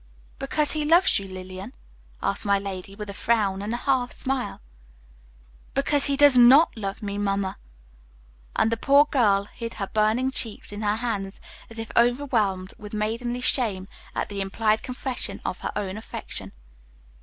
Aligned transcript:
"Because 0.39 0.71
he 0.71 0.83
loves 0.83 1.19
you, 1.19 1.27
Lillian?" 1.27 1.73
asked 2.23 2.43
my 2.43 2.57
lady, 2.57 2.95
with 2.95 3.07
a 3.07 3.13
frown 3.13 3.61
and 3.61 3.71
a 3.71 3.77
half 3.77 4.11
smile. 4.11 4.59
"Because 5.75 6.05
he 6.05 6.17
does 6.17 6.35
not 6.35 6.75
love 6.75 7.03
me, 7.03 7.19
Mamma." 7.19 7.57
And 8.55 8.71
the 8.71 8.77
poor 8.77 9.05
girl 9.05 9.43
hid 9.43 9.75
her 9.75 9.85
burning 9.85 10.31
cheeks 10.31 10.71
in 10.71 10.81
her 10.81 10.95
hands, 10.95 11.39
as 11.69 11.77
if 11.77 11.91
overwhelmed 11.95 12.73
with 12.79 12.95
maidenly 12.95 13.41
shame 13.41 13.87
at 14.15 14.27
the 14.29 14.41
implied 14.41 14.81
confession 14.81 15.39
of 15.45 15.59
her 15.59 15.71
own 15.75 15.97
affection. 15.97 16.51